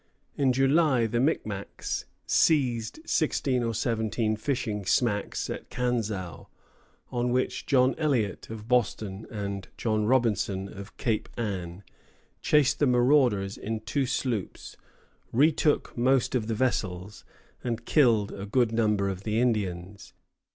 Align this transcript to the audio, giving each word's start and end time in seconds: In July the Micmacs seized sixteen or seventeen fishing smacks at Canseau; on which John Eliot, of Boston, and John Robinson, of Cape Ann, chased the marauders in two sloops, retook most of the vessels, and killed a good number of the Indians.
In 0.35 0.51
July 0.51 1.05
the 1.05 1.19
Micmacs 1.19 2.05
seized 2.25 3.01
sixteen 3.05 3.61
or 3.61 3.75
seventeen 3.75 4.35
fishing 4.35 4.83
smacks 4.83 5.47
at 5.47 5.69
Canseau; 5.69 6.47
on 7.11 7.31
which 7.31 7.67
John 7.67 7.93
Eliot, 7.99 8.49
of 8.49 8.67
Boston, 8.67 9.27
and 9.29 9.67
John 9.77 10.05
Robinson, 10.05 10.67
of 10.67 10.97
Cape 10.97 11.29
Ann, 11.37 11.83
chased 12.41 12.79
the 12.79 12.87
marauders 12.87 13.59
in 13.59 13.81
two 13.81 14.07
sloops, 14.07 14.75
retook 15.31 15.95
most 15.95 16.33
of 16.33 16.47
the 16.47 16.55
vessels, 16.55 17.23
and 17.63 17.85
killed 17.85 18.31
a 18.33 18.47
good 18.47 18.71
number 18.71 19.07
of 19.07 19.21
the 19.21 19.39
Indians. 19.39 20.13